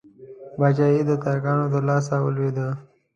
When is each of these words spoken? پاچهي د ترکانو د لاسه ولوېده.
پاچهي 0.57 1.01
د 1.09 1.11
ترکانو 1.23 1.65
د 1.73 1.75
لاسه 1.87 2.15
ولوېده. 2.21 2.67